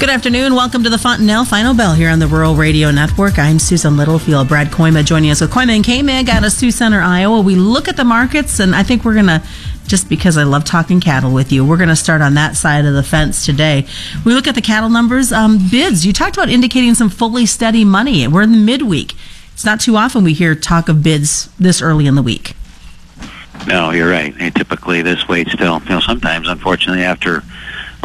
[0.00, 0.54] Good afternoon.
[0.54, 3.38] Welcome to the Fontanelle Final Bell here on the Rural Radio Network.
[3.38, 4.48] I'm Susan Littlefield.
[4.48, 7.42] Brad Kooima joining us with Kooima and Kaemingk out of Sioux Center, Iowa.
[7.42, 9.42] We look at the markets, and I think we're going to,
[9.86, 12.86] just because I love talking cattle with you, we're going to start on that side
[12.86, 13.86] of the fence today.
[14.24, 15.32] We look at the cattle numbers.
[15.32, 18.26] Um, bids, you talked about indicating some fully steady money.
[18.26, 19.12] We're in the midweek.
[19.52, 22.54] It's not too often we hear talk of bids this early in the week.
[23.66, 24.34] No, you're right.
[24.54, 27.42] Typically this waits till, you know, sometimes, unfortunately, after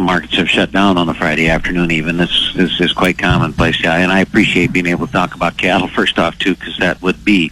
[0.03, 1.91] markets have shut down on the Friday afternoon.
[1.91, 3.81] Even this, this is quite commonplace.
[3.81, 7.01] Yeah, and I appreciate being able to talk about cattle first off too, because that
[7.01, 7.51] would be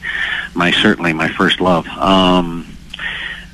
[0.53, 1.87] my certainly my first love.
[1.87, 2.67] Um,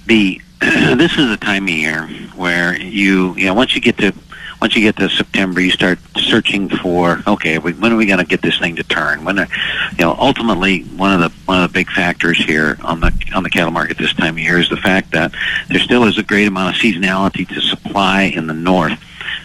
[0.06, 4.14] the this is a time of year where you you know once you get to
[4.62, 8.26] once you get to September, you start searching for okay, when are we going to
[8.26, 9.24] get this thing to turn?
[9.24, 9.48] When, are,
[9.92, 13.44] you know, ultimately one of the one of the big factors here on the on
[13.44, 15.34] the cattle market this time of year is the fact that
[15.70, 19.00] there still is a great amount of seasonality to supply in the north,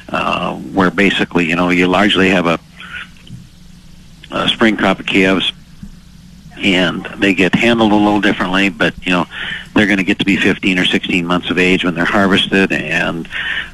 [0.08, 2.58] uh, where basically you know you largely have a,
[4.32, 5.52] a spring crop of calves
[6.56, 9.26] and they get handled a little differently, but you know
[9.74, 12.72] they're going to get to be 15 or 16 months of age when they're harvested,
[12.72, 13.28] and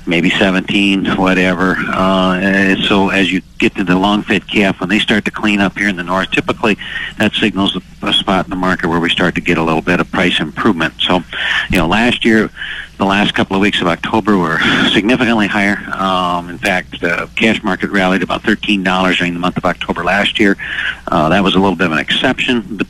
[0.06, 1.76] maybe 17, whatever.
[1.78, 5.76] Uh, so as you get to the long-fed calf, when they start to clean up
[5.76, 6.76] here in the north, typically
[7.18, 9.82] that signals a, a spot in the market where we start to get a little
[9.82, 10.94] bit of price improvement.
[11.00, 11.22] So,
[11.70, 12.50] you know, last year
[13.00, 14.58] the last couple of weeks of October were
[14.92, 15.78] significantly higher.
[15.94, 20.38] Um, in fact, the cash market rallied about $13 during the month of October last
[20.38, 20.58] year.
[21.08, 22.86] Uh, that was a little bit of an exception, but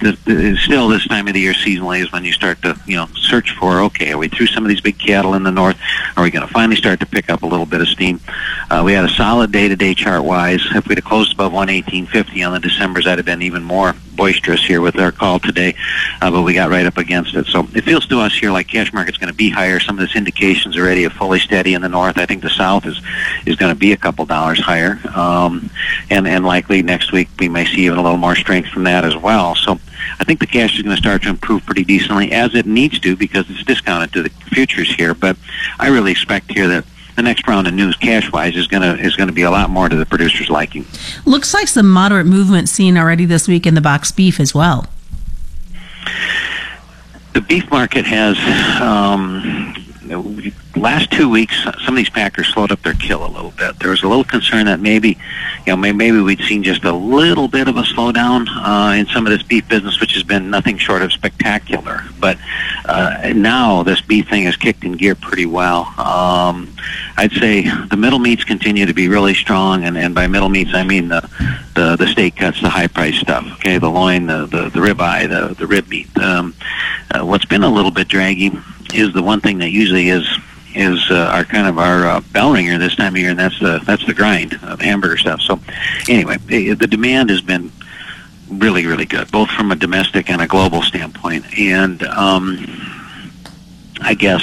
[0.59, 3.53] still this time of the year seasonally is when you start to, you know, search
[3.53, 5.79] for, okay, are we through some of these big cattle in the north?
[6.17, 8.21] Are we going to finally start to pick up a little bit of steam?
[8.69, 10.61] Uh, we had a solid day-to-day chart-wise.
[10.75, 14.63] If we'd have closed above 118.50 on the December's, that'd have been even more boisterous
[14.63, 15.75] here with our call today,
[16.21, 17.47] uh, but we got right up against it.
[17.47, 19.81] So it feels to us here like cash market's going to be higher.
[19.81, 22.19] Some this indications already of fully steady in the north.
[22.19, 23.01] I think the south is
[23.47, 25.71] is going to be a couple dollars higher, um,
[26.11, 29.05] and and likely next week we may see even a little more strength from that
[29.05, 29.55] as well.
[29.55, 29.79] So.
[30.19, 32.99] I think the cash is going to start to improve pretty decently as it needs
[33.01, 35.15] to because it's discounted to the futures here.
[35.15, 35.37] But
[35.79, 36.85] I really expect here that
[37.17, 39.51] the next round of news cash wise is going to is going to be a
[39.51, 40.87] lot more to the producer's liking.
[41.27, 44.87] Looks like some moderate movement seen already this week in the box beef as well.
[47.33, 48.39] The beef market has
[48.81, 49.75] um,
[50.77, 53.79] last two weeks, some of these packers slowed up their kill a little bit.
[53.79, 55.19] There was a little concern that maybe,
[55.67, 59.27] you know, maybe we'd seen just a little bit of a slowdown uh, in some
[59.27, 62.03] of this beef business, which has been nothing short of spectacular.
[62.19, 62.39] But
[62.85, 65.87] uh, now this beef thing has kicked in gear pretty well.
[65.99, 66.75] Um,
[67.17, 70.71] I'd say the middle meats continue to be really strong, and, and by middle meats
[70.75, 71.29] I mean the
[71.75, 73.47] the, the steak cuts, the high price stuff.
[73.55, 76.09] Okay, the loin, the the, the ribeye, the the rib meat.
[76.19, 76.55] Um,
[77.11, 78.51] uh, what's been a little bit draggy
[78.95, 80.27] is the one thing that usually is
[80.75, 83.59] is uh, our kind of our uh, bell ringer this time of year, and that's
[83.59, 85.41] the that's the grind of hamburger stuff.
[85.41, 85.61] So,
[86.09, 87.73] anyway, the, demand has been
[88.49, 91.45] really really good, both from a domestic and a global standpoint.
[91.59, 92.67] And um,
[94.01, 94.43] I guess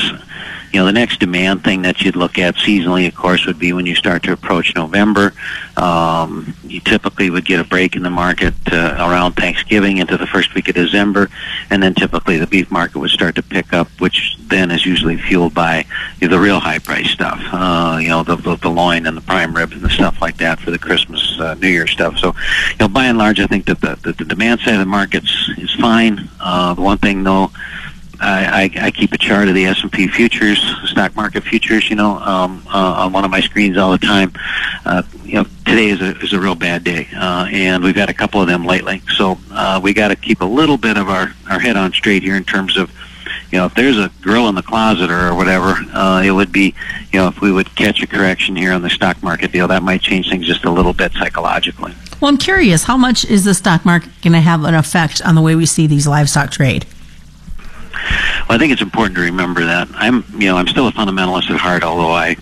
[0.73, 3.73] you know, the next demand thing that you'd look at seasonally, of course, would be
[3.73, 5.33] when you start to approach November.
[5.77, 10.27] Um, you typically would get a break in the market uh, around Thanksgiving into the
[10.27, 11.29] first week of December,
[11.69, 15.17] and then typically the beef market would start to pick up, which then is usually
[15.17, 15.85] fueled by
[16.19, 17.39] the real high price stuff.
[17.51, 20.37] Uh, you know, the, the the loin and the prime rib and the stuff like
[20.37, 22.17] that for the Christmas, uh, New Year stuff.
[22.17, 22.35] So,
[22.71, 24.85] you know, by and large, I think that the the, the demand side of the
[24.85, 26.27] markets is fine.
[26.39, 27.51] Uh, the one thing though
[28.19, 31.89] I, I, I keep a chart of the S and P futures, stock market futures.
[31.89, 34.33] You know, um, uh, on one of my screens all the time.
[34.85, 38.09] Uh, you know, today is a is a real bad day, uh, and we've had
[38.09, 39.01] a couple of them lately.
[39.15, 42.23] So uh, we got to keep a little bit of our our head on straight
[42.23, 42.91] here in terms of
[43.51, 46.73] you know, if there's a girl in the closet or whatever, uh, it would be,
[47.13, 49.83] you know, if we would catch a correction here on the stock market deal, that
[49.83, 51.93] might change things just a little bit psychologically.
[52.19, 55.35] Well, I'm curious, how much is the stock market going to have an effect on
[55.35, 56.85] the way we see these livestock trade?
[58.47, 61.49] Well, I think it's important to remember that I'm, you know, I'm still a fundamentalist
[61.49, 62.35] at heart, although I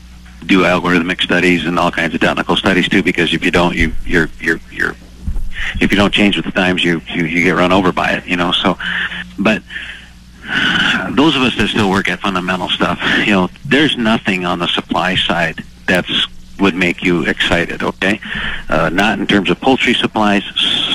[0.45, 3.01] do algorithmic studies and all kinds of technical studies too.
[3.01, 4.95] Because if you don't, you you're you're you're
[5.81, 8.25] if you don't change with the times, you you, you get run over by it.
[8.25, 8.77] You know, so
[9.39, 9.63] but
[11.11, 14.67] those of us that still work at fundamental stuff, you know, there's nothing on the
[14.67, 16.27] supply side that's
[16.59, 17.83] would make you excited.
[17.83, 18.19] Okay,
[18.69, 20.43] uh, not in terms of poultry supplies,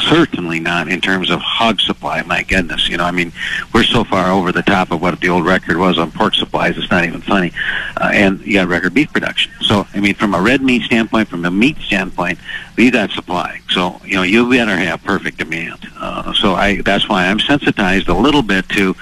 [0.09, 2.23] certainly not in terms of hog supply.
[2.23, 3.33] My goodness, you know, I mean,
[3.73, 6.77] we're so far over the top of what the old record was on pork supplies.
[6.77, 7.53] It's not even funny,
[8.01, 9.53] uh, and you got record beef production.
[9.61, 12.39] So, I mean, from a red meat standpoint, from a meat standpoint,
[12.77, 13.61] we got supply.
[13.71, 15.89] So, you know, you better have perfect demand.
[15.97, 18.95] Uh, so, I that's why I'm sensitized a little bit to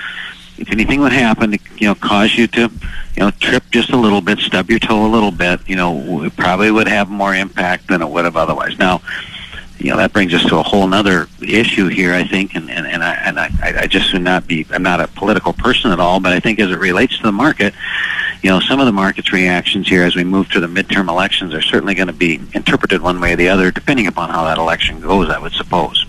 [0.58, 2.70] if anything would happen to you know cause you to
[3.19, 6.23] you know trip just a little bit, stub your toe a little bit, you know,
[6.23, 8.79] it probably would have more impact than it would have otherwise.
[8.79, 9.03] Now,
[9.81, 12.87] you know that brings us to a whole other issue here, I think, and and,
[12.87, 15.99] and I and I, I just would not be I'm not a political person at
[15.99, 17.75] all, but I think as it relates to the market,
[18.43, 21.55] you know, some of the market's reactions here as we move to the midterm elections
[21.55, 24.59] are certainly going to be interpreted one way or the other, depending upon how that
[24.59, 25.29] election goes.
[25.29, 26.06] I would suppose.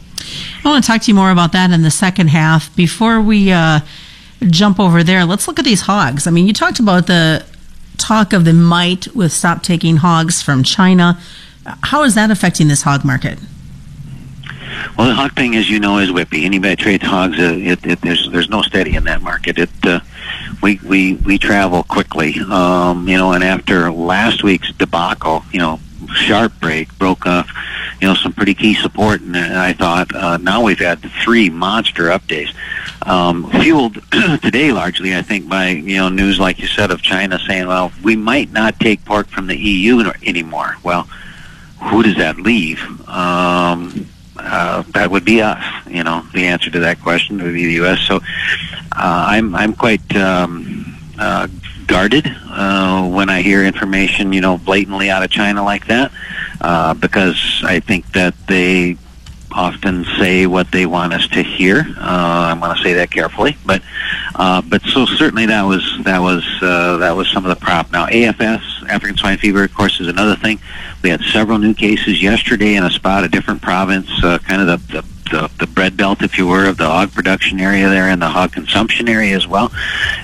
[0.63, 2.75] I want to talk to you more about that in the second half.
[2.75, 3.79] Before we uh,
[4.41, 6.27] jump over there, let's look at these hogs.
[6.27, 7.45] I mean, you talked about the
[7.97, 11.19] talk of the might with stop taking hogs from China.
[11.83, 13.37] How is that affecting this hog market?
[14.97, 16.45] Well, the hog thing, as you know, is whippy.
[16.45, 19.57] Anybody that trades hogs, uh, it, it, there's there's no steady in that market.
[19.57, 19.99] It uh,
[20.61, 23.33] we we we travel quickly, um, you know.
[23.33, 25.79] And after last week's debacle, you know,
[26.13, 27.49] sharp break broke off,
[28.01, 32.09] you know, some pretty key support, and I thought uh, now we've had three monster
[32.09, 32.53] updates,
[33.05, 33.95] um, fueled
[34.41, 37.91] today largely, I think, by you know news like you said of China saying, well,
[38.03, 40.75] we might not take pork from the EU anymore.
[40.83, 41.03] Well,
[41.83, 42.81] who does that leave?
[43.07, 44.07] Um,
[44.37, 45.63] uh, that would be us.
[45.87, 47.99] You know, the answer to that question would be the U.S.
[48.01, 51.47] So uh, I'm I'm quite um, uh,
[51.89, 56.11] guarded uh, when I hear information, you know, blatantly out of China like that,
[56.61, 58.95] uh, because I think that they
[59.51, 61.79] often say what they want us to hear.
[61.97, 63.81] Uh, I want to say that carefully, but
[64.35, 67.91] uh, but so certainly that was that was uh, that was some of the prop.
[67.91, 70.59] Now AFS, African swine fever, of course, is another thing.
[71.01, 74.87] We had several new cases yesterday in a spot, a different province, uh, kind of
[74.87, 78.07] the, the the, the bread belt, if you were, of the hog production area there
[78.09, 79.71] and the hog consumption area as well.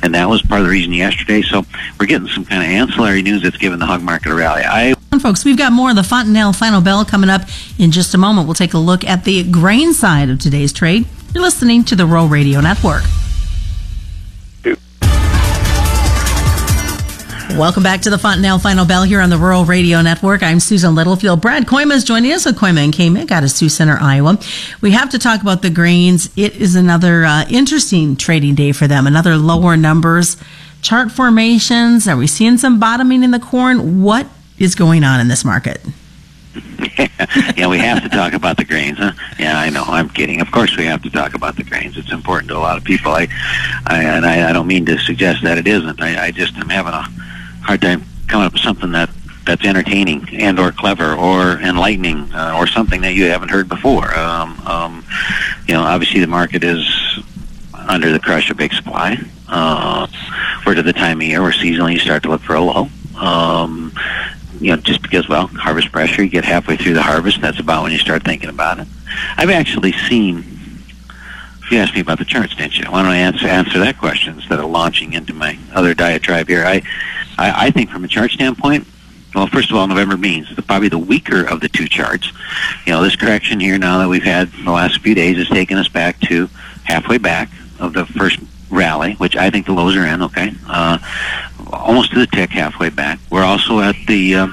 [0.02, 1.42] And that was part of the reason yesterday.
[1.42, 1.66] So
[2.00, 4.64] we're getting some kind of ancillary news that's giving the hog market a rally.
[4.66, 7.42] I Folks, we've got more of the Fontanelle Final Bell coming up
[7.80, 8.48] in just a moment.
[8.48, 11.06] We'll take a look at the grain side of today's trade.
[11.34, 13.04] You're listening to the Rural Radio Network.
[17.58, 20.44] Welcome back to the Fontanelle Final Bell here on the Rural Radio Network.
[20.44, 21.40] I'm Susan Littlefield.
[21.40, 24.38] Brad Kooima is joining us with Kooima and Kaemingk out of Sioux Center, Iowa.
[24.82, 26.30] We have to talk about the grains.
[26.36, 29.08] It is another uh, interesting trading day for them.
[29.08, 30.36] Another lower numbers,
[30.82, 32.10] chart formations.
[32.10, 34.04] Are we seeing some bottoming in the corn?
[34.04, 34.28] What
[34.60, 35.80] is going on in this market?
[37.56, 38.98] yeah, we have to talk about the grains.
[38.98, 39.14] Huh?
[39.40, 39.86] Yeah, I know.
[39.88, 40.42] I'm kidding.
[40.42, 41.96] Of course, we have to talk about the grains.
[41.96, 43.14] It's important to a lot of people.
[43.14, 43.30] I,
[43.88, 46.02] I and I, I don't mean to suggest that it isn't.
[46.02, 47.06] I, I just am having a
[47.66, 49.10] hard time coming up with something that
[49.46, 54.18] that's entertaining and or clever or enlightening uh, or something that you haven't heard before.
[54.18, 55.06] Um, um,
[55.68, 57.20] you know, obviously the market is
[57.74, 59.18] under the crush of big supply.
[59.48, 60.08] Uh,
[60.66, 62.88] we're to the time of year where seasonally you start to look for a low.
[63.18, 63.94] Um,
[64.60, 67.84] you know, just because, well, harvest pressure, you get halfway through the harvest, that's about
[67.84, 68.88] when you start thinking about it.
[69.38, 70.44] I've actually seen,
[71.70, 72.86] you asked me about the charts, didn't you?
[72.86, 76.66] Why don't I answer, answer that question instead of launching into my other diatribe here?
[76.66, 76.82] I,
[77.38, 78.88] I, I think from a chart standpoint,
[79.34, 82.32] well, first of all, November means the, probably the weaker of the two charts.
[82.86, 85.78] You know, this correction here now that we've had the last few days has taken
[85.78, 86.50] us back to
[86.86, 87.50] halfway back
[87.80, 88.40] of the first
[88.70, 90.54] rally, which I think the lows are in, okay?
[90.68, 90.98] Uh,
[91.72, 93.20] almost to the tick halfway back.
[93.30, 94.48] We're also at the uh,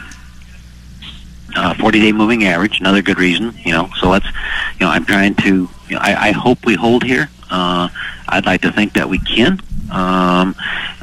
[1.55, 3.89] uh, 40-day moving average, another good reason, you know.
[4.01, 7.29] So let's, you know, I'm trying to, you know, I, I hope we hold here.
[7.51, 7.89] Uh,
[8.29, 9.61] I'd like to think that we can.
[9.91, 10.55] Um,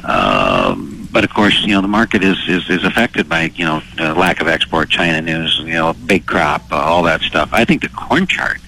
[0.04, 3.82] um, but of course, you know, the market is, is, is affected by, you know,
[3.96, 7.50] the lack of export, China news, you know, big crop, uh, all that stuff.
[7.52, 8.58] I think the corn chart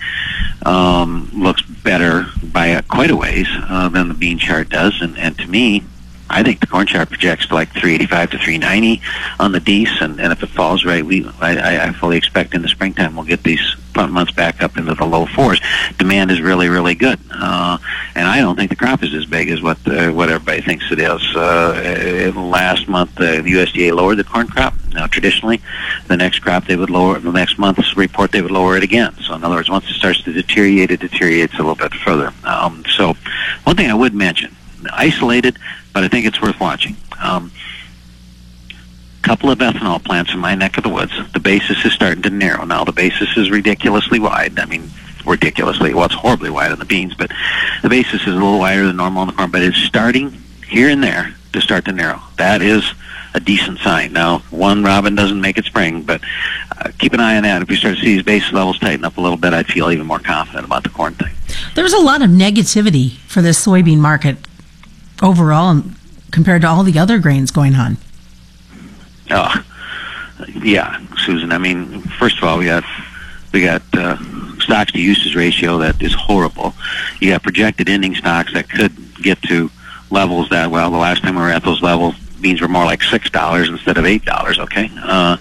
[0.64, 5.00] um, looks better by uh, quite a ways uh, than the bean chart does.
[5.00, 5.84] And, and to me,
[6.30, 9.02] I think the corn chart projects like 385 to 390
[9.38, 12.62] on the Dees, and, and if it falls right, we I, I fully expect in
[12.62, 15.60] the springtime we'll get these months back up into the low fours.
[15.98, 17.76] Demand is really really good, uh,
[18.14, 20.90] and I don't think the crop is as big as what the, what everybody thinks
[20.90, 21.36] it is.
[21.36, 24.74] Uh, last month, uh, the USDA lowered the corn crop.
[24.94, 25.60] Now, traditionally,
[26.08, 29.14] the next crop they would lower the next month's report they would lower it again.
[29.22, 32.32] So, in other words, once it starts to deteriorate, it deteriorates a little bit further.
[32.44, 33.14] Um, so,
[33.64, 34.54] one thing I would mention
[34.90, 35.58] isolated,
[35.92, 36.96] but I think it's worth watching.
[37.22, 37.52] Um,
[39.22, 41.12] couple of ethanol plants in my neck of the woods.
[41.32, 42.84] The basis is starting to narrow now.
[42.84, 44.58] The basis is ridiculously wide.
[44.58, 44.90] I mean,
[45.24, 45.94] ridiculously.
[45.94, 47.30] Well, it's horribly wide on the beans, but
[47.82, 49.50] the basis is a little wider than normal on the corn.
[49.50, 50.32] But it's starting
[50.68, 52.20] here and there to start to narrow.
[52.36, 52.92] That is
[53.34, 54.12] a decent sign.
[54.12, 56.20] Now, one robin doesn't make it spring, but
[56.78, 57.62] uh, keep an eye on that.
[57.62, 59.90] If you start to see these base levels tighten up a little bit, I'd feel
[59.90, 61.32] even more confident about the corn thing.
[61.74, 64.36] There's a lot of negativity for the soybean market
[65.22, 65.82] overall
[66.30, 67.96] compared to all the other grains going on.
[69.30, 69.64] Oh,
[70.62, 71.52] yeah, Susan.
[71.52, 72.84] I mean, first of all, we got
[73.52, 74.16] we got uh,
[74.58, 76.74] stocks to uses ratio that is horrible.
[77.20, 79.70] You got projected ending stocks that could get to
[80.10, 83.02] levels that well, the last time we were at those levels, beans were more like
[83.02, 84.58] six dollars instead of eight dollars.
[84.58, 85.36] Okay, uh,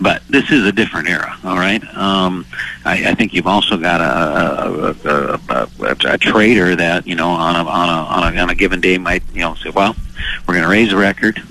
[0.00, 1.36] but this is a different era.
[1.44, 2.46] All right, um,
[2.84, 7.30] I, I think you've also got a a, a, a, a trader that you know
[7.30, 9.96] on a, on a on a on a given day might you know say, well,
[10.46, 11.42] we're going to raise a record,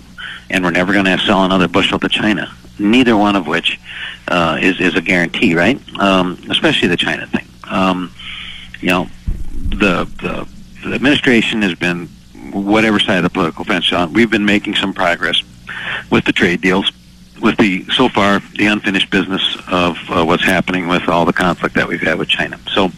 [0.50, 2.53] and we're never going to sell another bushel to China.
[2.79, 3.79] Neither one of which
[4.27, 5.79] uh, is is a guarantee, right?
[6.00, 7.48] Um, especially the China thing.
[7.70, 8.12] Um,
[8.79, 9.10] you know,
[9.53, 10.48] the, the
[10.84, 12.10] the administration has been
[12.51, 14.13] whatever side of the political fence on.
[14.13, 15.41] We've been making some progress
[16.10, 16.91] with the trade deals,
[17.41, 21.75] with the so far the unfinished business of uh, what's happening with all the conflict
[21.75, 22.60] that we've had with China.
[22.74, 22.91] So.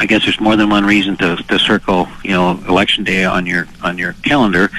[0.00, 3.46] I guess there's more than one reason to, to circle, you know, election day on
[3.46, 4.70] your on your calendar,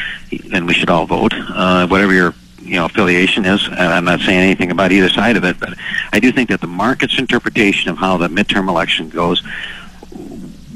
[0.54, 3.68] and we should all vote, uh, whatever your you know affiliation is.
[3.72, 5.74] I'm not saying anything about either side of it, but
[6.14, 9.44] I do think that the market's interpretation of how the midterm election goes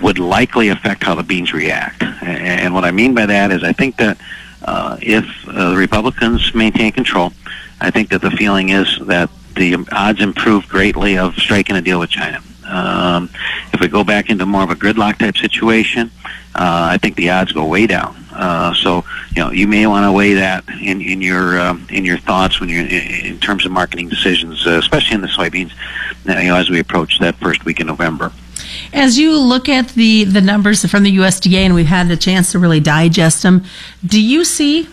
[0.04, 2.04] would likely affect how the beans react.
[2.22, 4.18] And what I mean by that is I think that
[4.64, 7.32] uh, if uh, the Republicans maintain control,
[7.82, 12.00] I think that the feeling is that the odds improve greatly of striking a deal
[12.00, 12.42] with China.
[12.66, 13.30] Um,
[13.74, 16.12] if we go back into more of a gridlock type situation,
[16.56, 18.16] uh, I think the odds go way down.
[18.32, 19.04] Uh, so
[19.36, 22.60] you know you may want to weigh that in in your um, in your thoughts
[22.60, 25.72] when you're in, in terms of marketing decisions, uh, especially in the soybeans.
[26.26, 28.32] You know, as we approach that first week in November.
[28.94, 32.52] As you look at the the numbers from the USDA, and we've had a chance
[32.52, 33.64] to really digest them,
[34.06, 34.88] do you see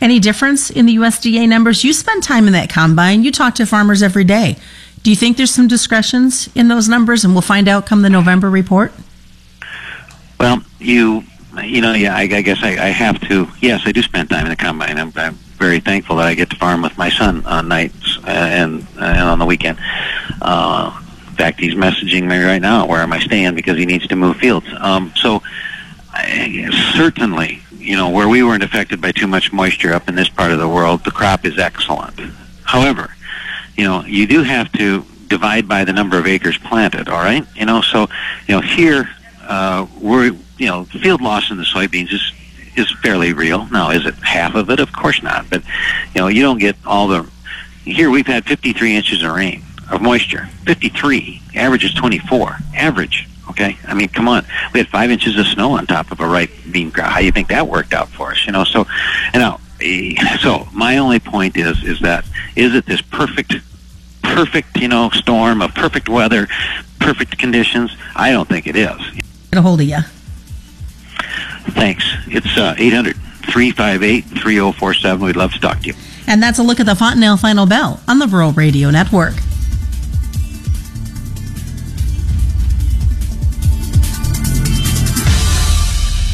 [0.00, 1.84] any difference in the USDA numbers?
[1.84, 3.24] You spend time in that combine.
[3.24, 4.56] You talk to farmers every day.
[5.02, 8.10] Do you think there's some discretions in those numbers, and we'll find out come the
[8.10, 8.92] November report?
[10.38, 11.24] Well, you
[11.62, 13.48] you know, yeah, I, I guess I, I have to.
[13.60, 14.98] Yes, I do spend time in the combine.
[14.98, 18.30] I'm, I'm very thankful that I get to farm with my son on nights uh,
[18.30, 19.78] and uh, and on the weekend.
[20.40, 21.01] Uh,
[21.42, 22.86] fact, he's messaging me right now.
[22.86, 23.56] Where am I staying?
[23.56, 24.66] Because he needs to move fields.
[24.78, 25.42] Um, so,
[26.94, 30.52] certainly, you know, where we weren't affected by too much moisture up in this part
[30.52, 32.20] of the world, the crop is excellent.
[32.62, 33.12] However,
[33.76, 37.08] you know, you do have to divide by the number of acres planted.
[37.08, 38.06] All right, you know, so
[38.46, 39.08] you know here
[39.42, 40.26] uh, we're
[40.58, 42.32] you know field loss in the soybeans is
[42.76, 43.66] is fairly real.
[43.66, 44.78] Now, is it half of it?
[44.78, 45.50] Of course not.
[45.50, 45.64] But
[46.14, 47.28] you know, you don't get all the.
[47.84, 50.48] Here we've had 53 inches of rain of moisture.
[50.64, 51.42] 53.
[51.54, 52.56] Average is 24.
[52.74, 53.28] Average.
[53.50, 53.76] Okay.
[53.86, 54.44] I mean, come on.
[54.72, 57.10] We had five inches of snow on top of a ripe bean crop.
[57.10, 58.46] How do you think that worked out for us?
[58.46, 58.64] You know.
[58.64, 58.86] So,
[59.34, 59.58] you know.
[60.40, 62.24] So my only point is is that
[62.56, 63.54] is it this perfect
[64.22, 66.48] perfect you know storm of perfect weather,
[67.00, 67.96] perfect conditions?
[68.16, 68.98] I don't think it is.
[69.50, 69.98] Get a hold of you.
[71.70, 72.04] Thanks.
[72.26, 75.24] It's uh, 800 358 3047.
[75.24, 75.94] We'd love to talk to you.
[76.26, 79.34] And that's a look at the Fontanelle Final Bell on the Rural Radio Network.